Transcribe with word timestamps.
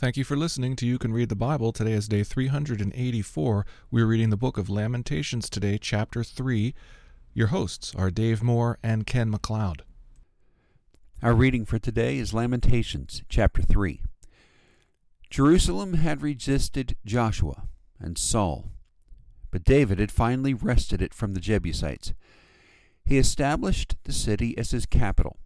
Thank 0.00 0.16
you 0.16 0.24
for 0.24 0.34
listening 0.34 0.76
to 0.76 0.86
You 0.86 0.96
Can 0.96 1.12
Read 1.12 1.28
the 1.28 1.36
Bible. 1.36 1.72
Today 1.72 1.92
is 1.92 2.08
day 2.08 2.22
384. 2.24 3.66
We're 3.90 4.06
reading 4.06 4.30
the 4.30 4.36
book 4.38 4.56
of 4.56 4.70
Lamentations 4.70 5.50
today, 5.50 5.76
chapter 5.76 6.24
3. 6.24 6.74
Your 7.34 7.48
hosts 7.48 7.94
are 7.94 8.10
Dave 8.10 8.42
Moore 8.42 8.78
and 8.82 9.06
Ken 9.06 9.30
McLeod. 9.30 9.82
Our 11.22 11.34
reading 11.34 11.66
for 11.66 11.78
today 11.78 12.16
is 12.16 12.32
Lamentations, 12.32 13.24
chapter 13.28 13.60
3. 13.60 14.00
Jerusalem 15.28 15.92
had 15.92 16.22
resisted 16.22 16.96
Joshua 17.04 17.64
and 17.98 18.16
Saul, 18.16 18.70
but 19.50 19.64
David 19.64 19.98
had 19.98 20.10
finally 20.10 20.54
wrested 20.54 21.02
it 21.02 21.12
from 21.12 21.34
the 21.34 21.40
Jebusites. 21.40 22.14
He 23.04 23.18
established 23.18 23.96
the 24.04 24.14
city 24.14 24.56
as 24.56 24.70
his 24.70 24.86
capital, 24.86 25.36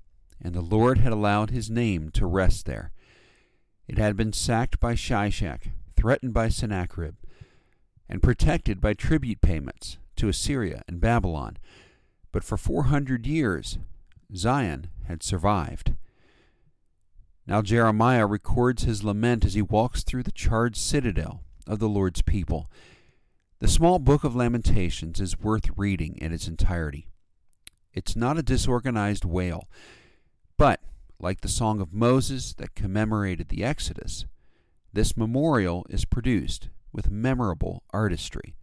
and 0.41 0.55
the 0.55 0.61
Lord 0.61 0.99
had 0.99 1.13
allowed 1.13 1.51
his 1.51 1.69
name 1.69 2.11
to 2.11 2.25
rest 2.25 2.67
there. 2.67 2.93
It 3.87 3.99
had 3.99 4.17
been 4.17 4.33
sacked 4.33 4.81
by 4.81 4.95
Shishak, 4.95 5.71
threatened 5.97 6.33
by 6.33 6.49
Sennacherib, 6.49 7.17
and 8.09 8.23
protected 8.23 8.81
by 8.81 8.95
tribute 8.95 9.41
payments 9.41 9.99
to 10.17 10.29
Assyria 10.29 10.83
and 10.89 11.01
Babylon. 11.01 11.59
But 12.33 12.45
for 12.45 12.57
four 12.57 12.85
hundred 12.85 13.27
years, 13.27 13.79
Zion 14.35 14.89
had 15.07 15.23
survived. 15.23 15.95
Now 17.47 17.61
Jeremiah 17.61 18.27
records 18.27 18.85
his 18.85 19.05
lament 19.05 19.45
as 19.45 19.55
he 19.55 19.63
walks 19.63 20.03
through 20.03 20.23
the 20.23 20.33
charred 20.33 20.77
citadel 20.77 21.43
of 21.67 21.79
the 21.79 21.89
Lord's 21.89 22.23
people. 22.23 22.71
The 23.59 23.69
small 23.69 23.99
book 23.99 24.25
of 24.25 24.35
Lamentations 24.35 25.21
is 25.21 25.39
worth 25.39 25.71
reading 25.77 26.17
in 26.17 26.33
its 26.33 26.49
entirety. 26.49 27.07
It's 27.93 28.17
not 28.17 28.39
a 28.39 28.43
disorganized 28.43 29.25
wail, 29.25 29.69
but 30.57 30.81
like 31.25 31.41
the 31.41 31.49
Song 31.49 31.81
of 31.81 31.95
Moses 31.95 32.53
that 32.53 32.75
commemorated 32.75 33.49
the 33.49 33.65
Exodus, 33.65 34.27
this 34.93 35.17
memorial 35.17 35.87
is 35.89 36.05
produced 36.05 36.69
with 36.93 37.11
memorable 37.11 37.83
artistry. 37.95 38.55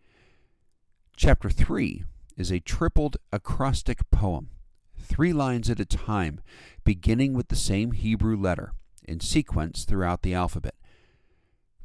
Chapter 1.18 1.50
3 1.50 2.04
is 2.38 2.52
a 2.52 2.60
tripled 2.60 3.18
acrostic 3.34 4.08
poem, 4.12 4.52
three 4.96 5.34
lines 5.34 5.72
at 5.72 5.80
a 5.80 5.86
time, 5.86 6.40
beginning 6.84 7.34
with 7.34 7.48
the 7.48 7.56
same 7.56 7.94
Hebrew 7.94 8.38
letter, 8.38 8.74
in 9.04 9.20
sequence 9.20 9.84
throughout 9.84 10.22
the 10.22 10.36
alphabet. 10.36 10.76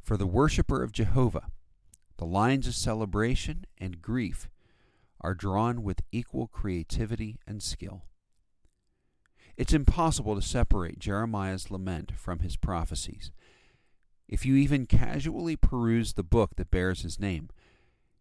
For 0.03 0.15
the 0.15 0.27
worshipper 0.27 0.83
of 0.83 0.91
Jehovah, 0.91 1.49
the 2.17 2.25
lines 2.25 2.67
of 2.67 2.75
celebration 2.75 3.65
and 3.79 3.99
grief 3.99 4.47
are 5.21 5.33
drawn 5.33 5.81
with 5.81 6.01
equal 6.11 6.45
creativity 6.45 7.39
and 7.47 7.63
skill. 7.63 8.03
It's 9.57 9.73
impossible 9.73 10.35
to 10.35 10.41
separate 10.41 10.99
Jeremiah's 10.99 11.71
lament 11.71 12.11
from 12.15 12.39
his 12.39 12.55
prophecies. 12.55 13.31
If 14.27 14.45
you 14.45 14.55
even 14.55 14.85
casually 14.85 15.55
peruse 15.55 16.13
the 16.13 16.23
book 16.23 16.55
that 16.57 16.69
bears 16.69 17.01
his 17.01 17.19
name, 17.19 17.49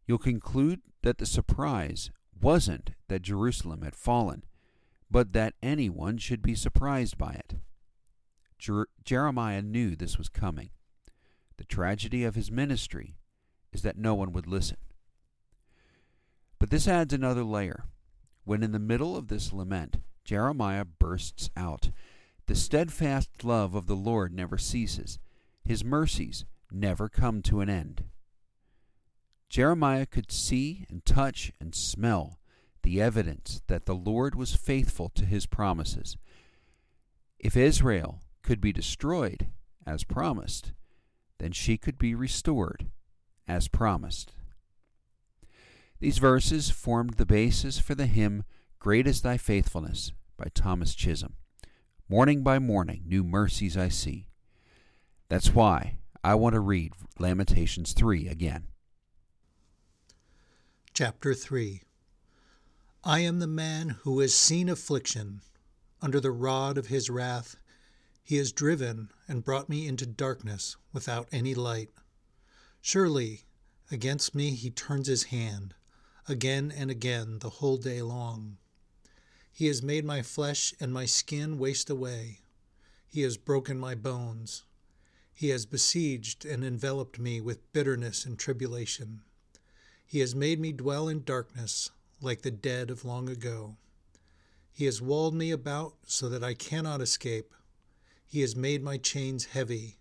you'll 0.06 0.18
conclude 0.18 0.80
that 1.02 1.18
the 1.18 1.26
surprise 1.26 2.10
wasn't 2.40 2.92
that 3.08 3.22
Jerusalem 3.22 3.82
had 3.82 3.94
fallen, 3.94 4.44
but 5.10 5.32
that 5.34 5.54
anyone 5.62 6.16
should 6.16 6.42
be 6.42 6.54
surprised 6.54 7.18
by 7.18 7.32
it. 7.32 7.56
Jer- 8.58 8.88
Jeremiah 9.04 9.62
knew 9.62 9.94
this 9.94 10.16
was 10.16 10.28
coming. 10.28 10.70
The 11.58 11.64
tragedy 11.64 12.24
of 12.24 12.34
his 12.34 12.50
ministry 12.50 13.16
is 13.72 13.82
that 13.82 13.98
no 13.98 14.14
one 14.14 14.32
would 14.32 14.46
listen. 14.46 14.78
But 16.58 16.70
this 16.70 16.88
adds 16.88 17.12
another 17.12 17.44
layer. 17.44 17.84
When 18.44 18.62
in 18.62 18.72
the 18.72 18.78
middle 18.78 19.16
of 19.16 19.28
this 19.28 19.52
lament, 19.52 19.98
Jeremiah 20.26 20.84
bursts 20.84 21.50
out 21.56 21.90
The 22.46 22.56
steadfast 22.56 23.44
love 23.44 23.76
of 23.76 23.86
the 23.86 23.94
Lord 23.94 24.34
never 24.34 24.58
ceases, 24.58 25.20
his 25.64 25.84
mercies 25.84 26.44
never 26.68 27.08
come 27.08 27.42
to 27.42 27.60
an 27.60 27.70
end. 27.70 28.02
Jeremiah 29.48 30.04
could 30.04 30.32
see 30.32 30.84
and 30.90 31.04
touch 31.04 31.52
and 31.60 31.76
smell 31.76 32.40
the 32.82 33.00
evidence 33.00 33.62
that 33.68 33.86
the 33.86 33.94
Lord 33.94 34.34
was 34.34 34.56
faithful 34.56 35.10
to 35.10 35.24
his 35.24 35.46
promises. 35.46 36.16
If 37.38 37.56
Israel 37.56 38.20
could 38.42 38.60
be 38.60 38.72
destroyed, 38.72 39.46
as 39.86 40.02
promised, 40.02 40.72
then 41.38 41.52
she 41.52 41.78
could 41.78 41.98
be 41.98 42.16
restored, 42.16 42.90
as 43.46 43.68
promised. 43.68 44.32
These 46.00 46.18
verses 46.18 46.70
formed 46.70 47.14
the 47.14 47.26
basis 47.26 47.78
for 47.78 47.94
the 47.94 48.06
hymn 48.06 48.42
Great 48.78 49.06
is 49.08 49.22
Thy 49.22 49.36
Faithfulness 49.36 50.12
by 50.36 50.46
Thomas 50.54 50.94
Chisholm. 50.94 51.34
Morning 52.08 52.44
by 52.44 52.60
morning, 52.60 53.02
new 53.04 53.24
mercies 53.24 53.76
I 53.76 53.88
see. 53.88 54.28
That's 55.28 55.52
why 55.52 55.98
I 56.22 56.36
want 56.36 56.54
to 56.54 56.60
read 56.60 56.92
Lamentations 57.18 57.92
3 57.94 58.28
again. 58.28 58.68
Chapter 60.94 61.34
3 61.34 61.82
I 63.02 63.20
am 63.20 63.40
the 63.40 63.48
man 63.48 63.96
who 64.02 64.20
has 64.20 64.34
seen 64.34 64.68
affliction. 64.68 65.40
Under 66.00 66.20
the 66.20 66.30
rod 66.30 66.78
of 66.78 66.86
his 66.86 67.10
wrath, 67.10 67.56
he 68.22 68.36
has 68.36 68.52
driven 68.52 69.10
and 69.26 69.44
brought 69.44 69.68
me 69.68 69.88
into 69.88 70.06
darkness 70.06 70.76
without 70.92 71.28
any 71.32 71.54
light. 71.54 71.90
Surely, 72.80 73.42
against 73.90 74.34
me 74.34 74.50
he 74.50 74.70
turns 74.70 75.08
his 75.08 75.24
hand, 75.24 75.74
again 76.28 76.72
and 76.76 76.90
again 76.90 77.40
the 77.40 77.50
whole 77.50 77.78
day 77.78 78.00
long. 78.00 78.58
He 79.56 79.68
has 79.68 79.82
made 79.82 80.04
my 80.04 80.20
flesh 80.20 80.74
and 80.80 80.92
my 80.92 81.06
skin 81.06 81.58
waste 81.58 81.88
away. 81.88 82.40
He 83.08 83.22
has 83.22 83.38
broken 83.38 83.78
my 83.78 83.94
bones. 83.94 84.64
He 85.32 85.48
has 85.48 85.64
besieged 85.64 86.44
and 86.44 86.62
enveloped 86.62 87.18
me 87.18 87.40
with 87.40 87.72
bitterness 87.72 88.26
and 88.26 88.38
tribulation. 88.38 89.22
He 90.04 90.18
has 90.18 90.34
made 90.34 90.60
me 90.60 90.72
dwell 90.72 91.08
in 91.08 91.24
darkness 91.24 91.90
like 92.20 92.42
the 92.42 92.50
dead 92.50 92.90
of 92.90 93.06
long 93.06 93.30
ago. 93.30 93.78
He 94.74 94.84
has 94.84 95.00
walled 95.00 95.32
me 95.32 95.50
about 95.52 95.94
so 96.04 96.28
that 96.28 96.44
I 96.44 96.52
cannot 96.52 97.00
escape. 97.00 97.54
He 98.26 98.42
has 98.42 98.54
made 98.54 98.82
my 98.82 98.98
chains 98.98 99.46
heavy. 99.46 99.96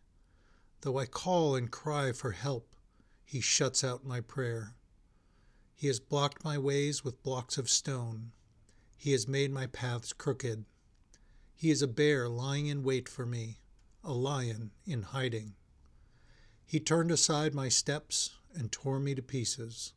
Though 0.81 0.97
I 0.97 1.05
call 1.05 1.55
and 1.55 1.71
cry 1.71 2.11
for 2.11 2.31
help, 2.31 2.75
he 3.23 3.39
shuts 3.39 3.85
out 3.85 4.03
my 4.05 4.19
prayer. 4.19 4.75
He 5.77 5.87
has 5.87 6.01
blocked 6.01 6.43
my 6.43 6.57
ways 6.57 7.05
with 7.05 7.23
blocks 7.23 7.57
of 7.57 7.69
stone. 7.69 8.33
He 8.95 9.11
has 9.11 9.27
made 9.27 9.51
my 9.51 9.67
paths 9.67 10.13
crooked. 10.13 10.65
He 11.55 11.71
is 11.71 11.81
a 11.81 11.87
bear 11.87 12.27
lying 12.27 12.67
in 12.67 12.83
wait 12.83 13.07
for 13.07 13.25
me, 13.25 13.59
a 14.03 14.13
lion 14.13 14.71
in 14.85 15.03
hiding. 15.03 15.55
He 16.65 16.79
turned 16.79 17.11
aside 17.11 17.53
my 17.53 17.69
steps 17.69 18.35
and 18.53 18.71
tore 18.71 18.99
me 18.99 19.15
to 19.15 19.21
pieces. 19.21 19.93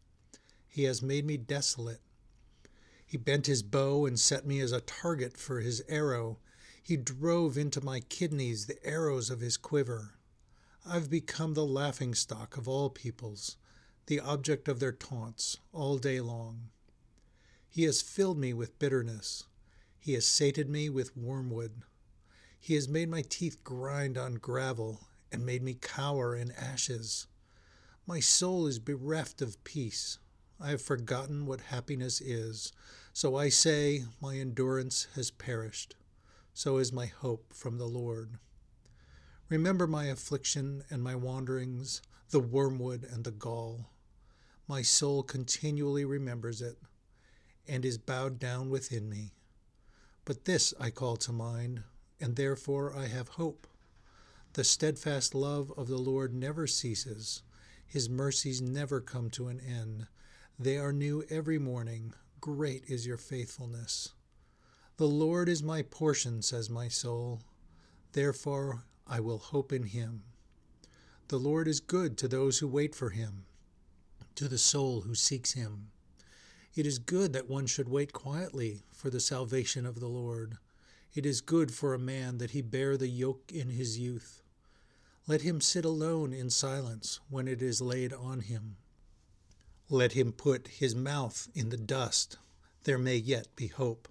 He 0.66 0.84
has 0.84 1.02
made 1.02 1.24
me 1.24 1.36
desolate. 1.36 2.00
He 3.06 3.16
bent 3.16 3.46
his 3.46 3.62
bow 3.62 4.04
and 4.04 4.20
set 4.20 4.46
me 4.46 4.60
as 4.60 4.72
a 4.72 4.82
target 4.82 5.36
for 5.38 5.60
his 5.60 5.82
arrow. 5.88 6.38
He 6.82 6.96
drove 6.96 7.56
into 7.56 7.80
my 7.80 8.00
kidneys 8.00 8.66
the 8.66 8.84
arrows 8.84 9.30
of 9.30 9.40
his 9.40 9.56
quiver. 9.56 10.14
I've 10.84 11.08
become 11.08 11.54
the 11.54 11.64
laughing 11.64 12.14
stock 12.14 12.56
of 12.56 12.68
all 12.68 12.90
peoples, 12.90 13.56
the 14.06 14.20
object 14.20 14.68
of 14.68 14.80
their 14.80 14.92
taunts 14.92 15.58
all 15.72 15.98
day 15.98 16.20
long. 16.20 16.70
He 17.68 17.84
has 17.84 18.02
filled 18.02 18.38
me 18.38 18.52
with 18.52 18.78
bitterness. 18.78 19.44
He 19.98 20.14
has 20.14 20.26
sated 20.26 20.68
me 20.68 20.88
with 20.88 21.16
wormwood. 21.16 21.82
He 22.58 22.74
has 22.74 22.88
made 22.88 23.08
my 23.08 23.22
teeth 23.22 23.62
grind 23.62 24.16
on 24.16 24.34
gravel 24.34 25.00
and 25.30 25.44
made 25.44 25.62
me 25.62 25.74
cower 25.74 26.34
in 26.34 26.50
ashes. 26.52 27.26
My 28.06 28.20
soul 28.20 28.66
is 28.66 28.78
bereft 28.78 29.42
of 29.42 29.62
peace. 29.64 30.18
I 30.58 30.70
have 30.70 30.82
forgotten 30.82 31.46
what 31.46 31.60
happiness 31.60 32.20
is. 32.20 32.72
So 33.12 33.36
I 33.36 33.48
say, 33.48 34.04
my 34.20 34.36
endurance 34.36 35.06
has 35.14 35.30
perished. 35.30 35.94
So 36.54 36.78
is 36.78 36.92
my 36.92 37.06
hope 37.06 37.52
from 37.52 37.78
the 37.78 37.86
Lord. 37.86 38.38
Remember 39.48 39.86
my 39.86 40.06
affliction 40.06 40.84
and 40.90 41.02
my 41.02 41.14
wanderings, 41.14 42.02
the 42.30 42.40
wormwood 42.40 43.04
and 43.04 43.24
the 43.24 43.30
gall. 43.30 43.90
My 44.66 44.82
soul 44.82 45.22
continually 45.22 46.04
remembers 46.04 46.60
it 46.60 46.78
and 47.68 47.84
is 47.84 47.98
bowed 47.98 48.38
down 48.38 48.70
within 48.70 49.08
me. 49.08 49.32
But 50.24 50.44
this 50.44 50.74
I 50.80 50.90
call 50.90 51.16
to 51.18 51.32
mind, 51.32 51.82
and 52.20 52.36
therefore 52.36 52.94
I 52.94 53.06
have 53.06 53.28
hope. 53.28 53.66
The 54.54 54.64
steadfast 54.64 55.34
love 55.34 55.72
of 55.76 55.88
the 55.88 55.98
Lord 55.98 56.34
never 56.34 56.66
ceases, 56.66 57.42
his 57.86 58.08
mercies 58.08 58.60
never 58.60 59.00
come 59.00 59.30
to 59.30 59.48
an 59.48 59.60
end. 59.60 60.06
They 60.58 60.76
are 60.76 60.92
new 60.92 61.24
every 61.30 61.58
morning. 61.58 62.12
Great 62.40 62.84
is 62.86 63.06
your 63.06 63.16
faithfulness. 63.16 64.12
The 64.98 65.08
Lord 65.08 65.48
is 65.48 65.62
my 65.62 65.82
portion, 65.82 66.42
says 66.42 66.68
my 66.68 66.88
soul. 66.88 67.40
Therefore 68.12 68.84
I 69.06 69.20
will 69.20 69.38
hope 69.38 69.72
in 69.72 69.84
him. 69.84 70.24
The 71.28 71.38
Lord 71.38 71.68
is 71.68 71.80
good 71.80 72.18
to 72.18 72.28
those 72.28 72.58
who 72.58 72.68
wait 72.68 72.94
for 72.94 73.10
him, 73.10 73.44
to 74.34 74.48
the 74.48 74.58
soul 74.58 75.02
who 75.02 75.14
seeks 75.14 75.52
him. 75.52 75.90
It 76.74 76.86
is 76.86 76.98
good 76.98 77.32
that 77.32 77.48
one 77.48 77.66
should 77.66 77.88
wait 77.88 78.12
quietly 78.12 78.82
for 78.92 79.10
the 79.10 79.20
salvation 79.20 79.86
of 79.86 80.00
the 80.00 80.08
Lord. 80.08 80.58
It 81.14 81.26
is 81.26 81.40
good 81.40 81.72
for 81.72 81.94
a 81.94 81.98
man 81.98 82.38
that 82.38 82.50
he 82.50 82.62
bear 82.62 82.96
the 82.96 83.08
yoke 83.08 83.50
in 83.52 83.70
his 83.70 83.98
youth. 83.98 84.42
Let 85.26 85.42
him 85.42 85.60
sit 85.60 85.84
alone 85.84 86.32
in 86.32 86.50
silence 86.50 87.20
when 87.28 87.48
it 87.48 87.60
is 87.60 87.80
laid 87.80 88.12
on 88.12 88.40
him. 88.40 88.76
Let 89.90 90.12
him 90.12 90.32
put 90.32 90.68
his 90.68 90.94
mouth 90.94 91.48
in 91.54 91.70
the 91.70 91.76
dust. 91.76 92.38
There 92.84 92.98
may 92.98 93.16
yet 93.16 93.48
be 93.56 93.66
hope. 93.68 94.08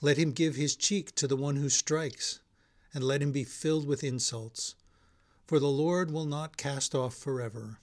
Let 0.00 0.16
him 0.16 0.32
give 0.32 0.56
his 0.56 0.76
cheek 0.76 1.14
to 1.14 1.28
the 1.28 1.36
one 1.36 1.56
who 1.56 1.68
strikes, 1.68 2.40
and 2.92 3.04
let 3.04 3.22
him 3.22 3.32
be 3.32 3.44
filled 3.44 3.86
with 3.86 4.04
insults. 4.04 4.74
For 5.46 5.58
the 5.58 5.70
Lord 5.70 6.10
will 6.10 6.24
not 6.24 6.56
cast 6.56 6.94
off 6.94 7.14
forever. 7.14 7.78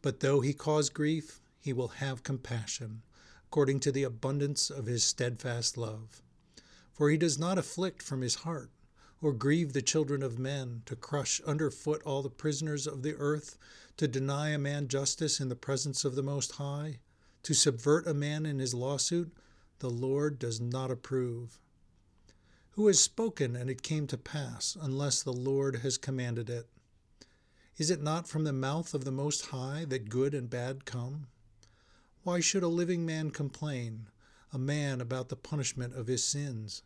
But 0.00 0.20
though 0.20 0.40
he 0.40 0.54
cause 0.54 0.88
grief, 0.88 1.40
he 1.62 1.72
will 1.72 1.88
have 1.88 2.24
compassion, 2.24 3.02
according 3.46 3.78
to 3.78 3.92
the 3.92 4.02
abundance 4.02 4.68
of 4.68 4.86
his 4.86 5.04
steadfast 5.04 5.78
love. 5.78 6.20
For 6.92 7.08
he 7.08 7.16
does 7.16 7.38
not 7.38 7.56
afflict 7.56 8.02
from 8.02 8.20
his 8.20 8.34
heart, 8.36 8.72
or 9.20 9.32
grieve 9.32 9.72
the 9.72 9.80
children 9.80 10.24
of 10.24 10.40
men, 10.40 10.82
to 10.86 10.96
crush 10.96 11.40
under 11.46 11.70
foot 11.70 12.02
all 12.02 12.20
the 12.20 12.28
prisoners 12.28 12.88
of 12.88 13.02
the 13.02 13.14
earth, 13.14 13.56
to 13.96 14.08
deny 14.08 14.48
a 14.48 14.58
man 14.58 14.88
justice 14.88 15.38
in 15.38 15.48
the 15.48 15.54
presence 15.54 16.04
of 16.04 16.16
the 16.16 16.22
Most 16.22 16.52
High, 16.56 16.98
to 17.44 17.54
subvert 17.54 18.08
a 18.08 18.14
man 18.14 18.44
in 18.44 18.58
his 18.58 18.74
lawsuit, 18.74 19.32
the 19.78 19.90
Lord 19.90 20.40
does 20.40 20.60
not 20.60 20.90
approve. 20.90 21.60
Who 22.72 22.88
has 22.88 22.98
spoken 22.98 23.54
and 23.54 23.70
it 23.70 23.82
came 23.82 24.08
to 24.08 24.18
pass, 24.18 24.76
unless 24.80 25.22
the 25.22 25.32
Lord 25.32 25.76
has 25.76 25.96
commanded 25.96 26.50
it? 26.50 26.66
Is 27.76 27.90
it 27.90 28.02
not 28.02 28.26
from 28.26 28.42
the 28.42 28.52
mouth 28.52 28.94
of 28.94 29.04
the 29.04 29.12
Most 29.12 29.46
High 29.46 29.84
that 29.88 30.08
good 30.08 30.34
and 30.34 30.50
bad 30.50 30.84
come? 30.84 31.28
Why 32.24 32.38
should 32.38 32.62
a 32.62 32.68
living 32.68 33.04
man 33.04 33.32
complain, 33.32 34.06
a 34.52 34.58
man 34.58 35.00
about 35.00 35.28
the 35.28 35.34
punishment 35.34 35.96
of 35.96 36.06
his 36.06 36.22
sins? 36.22 36.84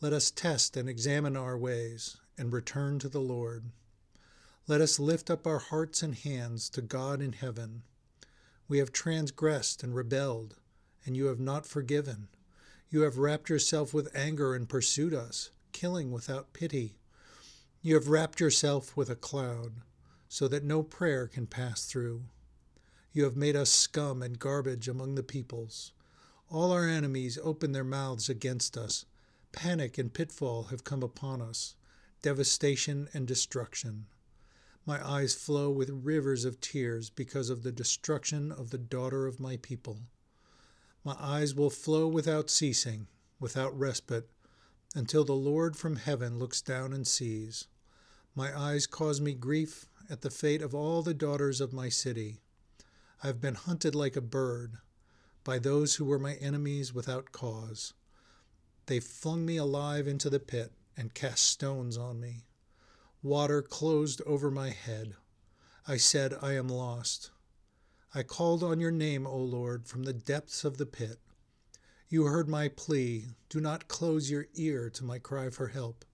Let 0.00 0.14
us 0.14 0.30
test 0.30 0.74
and 0.74 0.88
examine 0.88 1.36
our 1.36 1.58
ways, 1.58 2.16
and 2.38 2.50
return 2.50 2.98
to 3.00 3.10
the 3.10 3.20
Lord. 3.20 3.64
Let 4.66 4.80
us 4.80 4.98
lift 4.98 5.30
up 5.30 5.46
our 5.46 5.58
hearts 5.58 6.02
and 6.02 6.14
hands 6.14 6.70
to 6.70 6.80
God 6.80 7.20
in 7.20 7.34
heaven. 7.34 7.82
We 8.66 8.78
have 8.78 8.90
transgressed 8.90 9.82
and 9.82 9.94
rebelled, 9.94 10.56
and 11.04 11.14
you 11.14 11.26
have 11.26 11.40
not 11.40 11.66
forgiven. 11.66 12.28
You 12.88 13.02
have 13.02 13.18
wrapped 13.18 13.50
yourself 13.50 13.92
with 13.92 14.16
anger 14.16 14.54
and 14.54 14.66
pursued 14.66 15.12
us, 15.12 15.50
killing 15.72 16.10
without 16.10 16.54
pity. 16.54 16.96
You 17.82 17.96
have 17.96 18.08
wrapped 18.08 18.40
yourself 18.40 18.96
with 18.96 19.10
a 19.10 19.14
cloud 19.14 19.82
so 20.26 20.48
that 20.48 20.64
no 20.64 20.82
prayer 20.82 21.26
can 21.26 21.46
pass 21.46 21.84
through. 21.84 22.22
You 23.14 23.22
have 23.22 23.36
made 23.36 23.54
us 23.54 23.70
scum 23.70 24.24
and 24.24 24.40
garbage 24.40 24.88
among 24.88 25.14
the 25.14 25.22
peoples. 25.22 25.92
All 26.50 26.72
our 26.72 26.88
enemies 26.88 27.38
open 27.40 27.70
their 27.70 27.84
mouths 27.84 28.28
against 28.28 28.76
us. 28.76 29.06
Panic 29.52 29.98
and 29.98 30.12
pitfall 30.12 30.64
have 30.64 30.82
come 30.82 31.00
upon 31.00 31.40
us, 31.40 31.76
devastation 32.22 33.08
and 33.14 33.24
destruction. 33.24 34.06
My 34.84 35.00
eyes 35.06 35.32
flow 35.32 35.70
with 35.70 35.90
rivers 35.90 36.44
of 36.44 36.60
tears 36.60 37.08
because 37.08 37.50
of 37.50 37.62
the 37.62 37.70
destruction 37.70 38.50
of 38.50 38.70
the 38.70 38.78
daughter 38.78 39.28
of 39.28 39.38
my 39.38 39.58
people. 39.58 40.00
My 41.04 41.14
eyes 41.16 41.54
will 41.54 41.70
flow 41.70 42.08
without 42.08 42.50
ceasing, 42.50 43.06
without 43.38 43.78
respite, 43.78 44.28
until 44.92 45.24
the 45.24 45.34
Lord 45.34 45.76
from 45.76 45.96
heaven 45.96 46.40
looks 46.40 46.60
down 46.60 46.92
and 46.92 47.06
sees. 47.06 47.68
My 48.34 48.58
eyes 48.58 48.88
cause 48.88 49.20
me 49.20 49.34
grief 49.34 49.86
at 50.10 50.22
the 50.22 50.30
fate 50.30 50.62
of 50.62 50.74
all 50.74 51.00
the 51.00 51.14
daughters 51.14 51.60
of 51.60 51.72
my 51.72 51.88
city. 51.88 52.40
I 53.22 53.28
have 53.28 53.40
been 53.40 53.54
hunted 53.54 53.94
like 53.94 54.16
a 54.16 54.20
bird 54.20 54.78
by 55.44 55.58
those 55.58 55.96
who 55.96 56.04
were 56.04 56.18
my 56.18 56.34
enemies 56.34 56.92
without 56.92 57.32
cause. 57.32 57.94
They 58.86 59.00
flung 59.00 59.46
me 59.46 59.56
alive 59.56 60.06
into 60.06 60.28
the 60.28 60.40
pit 60.40 60.72
and 60.96 61.14
cast 61.14 61.44
stones 61.44 61.96
on 61.96 62.20
me. 62.20 62.44
Water 63.22 63.62
closed 63.62 64.20
over 64.26 64.50
my 64.50 64.70
head. 64.70 65.14
I 65.86 65.96
said, 65.96 66.34
I 66.42 66.52
am 66.52 66.68
lost. 66.68 67.30
I 68.14 68.22
called 68.22 68.62
on 68.62 68.80
your 68.80 68.90
name, 68.90 69.26
O 69.26 69.36
Lord, 69.36 69.86
from 69.86 70.04
the 70.04 70.12
depths 70.12 70.64
of 70.64 70.76
the 70.76 70.86
pit. 70.86 71.18
You 72.08 72.24
heard 72.24 72.48
my 72.48 72.68
plea. 72.68 73.28
Do 73.48 73.60
not 73.60 73.88
close 73.88 74.30
your 74.30 74.46
ear 74.54 74.88
to 74.90 75.04
my 75.04 75.18
cry 75.18 75.50
for 75.50 75.68
help. 75.68 76.04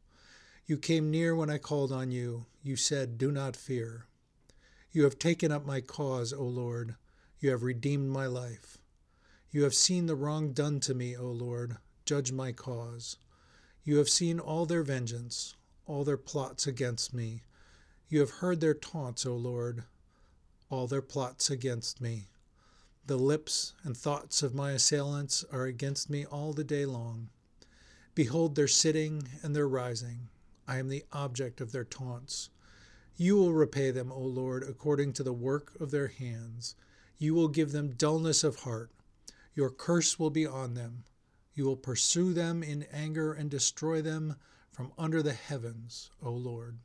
You 0.66 0.78
came 0.78 1.10
near 1.10 1.34
when 1.34 1.50
I 1.50 1.58
called 1.58 1.92
on 1.92 2.10
you. 2.10 2.46
You 2.62 2.76
said, 2.76 3.18
Do 3.18 3.30
not 3.32 3.56
fear. 3.56 4.06
You 4.92 5.04
have 5.04 5.18
taken 5.18 5.52
up 5.52 5.64
my 5.64 5.80
cause, 5.80 6.32
O 6.32 6.42
Lord. 6.42 6.96
You 7.38 7.50
have 7.50 7.62
redeemed 7.62 8.08
my 8.08 8.26
life. 8.26 8.78
You 9.52 9.62
have 9.62 9.74
seen 9.74 10.06
the 10.06 10.16
wrong 10.16 10.52
done 10.52 10.80
to 10.80 10.94
me, 10.94 11.16
O 11.16 11.26
Lord. 11.26 11.76
Judge 12.04 12.32
my 12.32 12.50
cause. 12.50 13.16
You 13.84 13.98
have 13.98 14.08
seen 14.08 14.40
all 14.40 14.66
their 14.66 14.82
vengeance, 14.82 15.54
all 15.86 16.02
their 16.02 16.16
plots 16.16 16.66
against 16.66 17.14
me. 17.14 17.42
You 18.08 18.18
have 18.18 18.30
heard 18.30 18.60
their 18.60 18.74
taunts, 18.74 19.24
O 19.24 19.36
Lord, 19.36 19.84
all 20.68 20.88
their 20.88 21.02
plots 21.02 21.50
against 21.50 22.00
me. 22.00 22.28
The 23.06 23.16
lips 23.16 23.74
and 23.84 23.96
thoughts 23.96 24.42
of 24.42 24.54
my 24.54 24.72
assailants 24.72 25.44
are 25.52 25.66
against 25.66 26.10
me 26.10 26.24
all 26.24 26.52
the 26.52 26.64
day 26.64 26.84
long. 26.84 27.28
Behold 28.16 28.56
their 28.56 28.68
sitting 28.68 29.28
and 29.42 29.54
their 29.54 29.68
rising. 29.68 30.28
I 30.66 30.78
am 30.78 30.88
the 30.88 31.04
object 31.12 31.60
of 31.60 31.70
their 31.70 31.84
taunts. 31.84 32.50
You 33.20 33.36
will 33.36 33.52
repay 33.52 33.90
them, 33.90 34.10
O 34.10 34.18
Lord, 34.18 34.62
according 34.66 35.12
to 35.12 35.22
the 35.22 35.34
work 35.34 35.78
of 35.78 35.90
their 35.90 36.06
hands. 36.06 36.74
You 37.18 37.34
will 37.34 37.48
give 37.48 37.70
them 37.70 37.90
dullness 37.90 38.42
of 38.42 38.60
heart. 38.60 38.90
Your 39.54 39.68
curse 39.68 40.18
will 40.18 40.30
be 40.30 40.46
on 40.46 40.72
them. 40.72 41.04
You 41.54 41.66
will 41.66 41.76
pursue 41.76 42.32
them 42.32 42.62
in 42.62 42.86
anger 42.90 43.34
and 43.34 43.50
destroy 43.50 44.00
them 44.00 44.36
from 44.72 44.92
under 44.96 45.22
the 45.22 45.34
heavens, 45.34 46.10
O 46.22 46.30
Lord. 46.30 46.78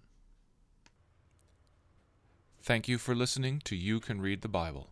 Thank 2.62 2.90
you 2.90 2.98
for 2.98 3.16
listening 3.16 3.62
to 3.64 3.78
You 3.78 4.02
Can 4.02 4.20
Read 4.20 4.42
the 4.42 4.50
Bible. 4.50 4.90